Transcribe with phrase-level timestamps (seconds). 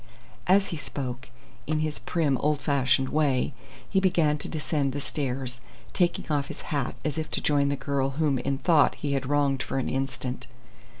[0.47, 1.29] As he spoke,
[1.67, 3.53] in his prim, old fashioned way,
[3.87, 5.61] he began to descend the stairs,
[5.93, 9.27] taking off his hat, as if to join the girl whom in thought he had
[9.29, 10.47] wronged for an instant.